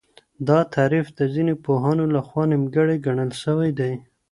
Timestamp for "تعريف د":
0.75-1.19